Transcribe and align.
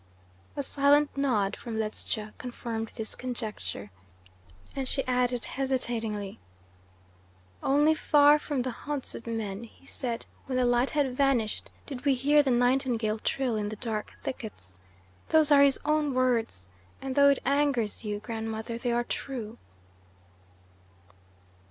A 0.57 0.63
silent 0.63 1.15
nod 1.15 1.55
from 1.55 1.77
Ledscha 1.77 2.33
confirmed 2.39 2.89
this 2.95 3.13
conjecture, 3.13 3.91
and 4.75 4.87
she 4.87 5.05
added 5.05 5.45
hesitatingly: 5.45 6.39
"'Only 7.61 7.93
far 7.93 8.39
from 8.39 8.63
the 8.63 8.71
haunts 8.71 9.13
of 9.13 9.27
men,' 9.27 9.63
he 9.63 9.85
said, 9.85 10.25
'when 10.47 10.57
the 10.57 10.65
light 10.65 10.89
had 10.89 11.15
vanished, 11.15 11.69
did 11.85 12.03
we 12.03 12.15
hear 12.15 12.41
the 12.41 12.49
nightingale 12.49 13.19
trill 13.19 13.55
in 13.55 13.69
the 13.69 13.75
dark 13.75 14.13
thickets. 14.23 14.79
Those 15.29 15.51
are 15.51 15.61
his 15.61 15.77
own 15.85 16.15
words, 16.15 16.67
and 16.99 17.13
though 17.13 17.29
it 17.29 17.37
angers 17.45 18.03
you, 18.03 18.17
Grandmother, 18.21 18.79
they 18.79 18.91
are 18.91 19.03
true." 19.03 19.59